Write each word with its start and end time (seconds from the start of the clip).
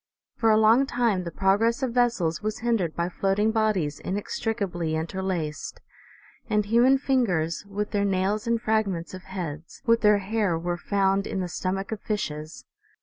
For 0.35 0.49
a 0.49 0.57
long 0.57 0.87
time 0.87 1.25
the 1.25 1.29
progress 1.31 1.83
of 1.83 1.93
vessels 1.93 2.41
was 2.41 2.57
hindered 2.65 2.95
by 2.95 3.07
floating 3.07 3.51
bodies 3.51 3.99
inextricably 3.99 4.95
interlaced; 4.95 5.79
and 6.49 6.65
human 6.65 6.97
fingers, 6.97 7.63
with 7.67 7.91
their 7.91 8.03
nails, 8.03 8.47
and 8.47 8.59
fragments 8.59 9.13
of 9.13 9.21
heads, 9.25 9.83
with 9.85 10.01
their 10.01 10.17
hair 10.17 10.57
were 10.57 10.75
found 10.75 11.27
in 11.27 11.39
the 11.39 11.47
stomachs 11.47 11.91
of 11.93 12.01
fishes. 12.01 12.65